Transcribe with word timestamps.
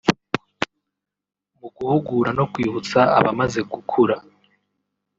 mu 1.59 1.67
guhugura 1.75 2.29
no 2.37 2.45
kwibutsa 2.51 2.99
abamaze 3.19 3.59
gukura 3.71 4.15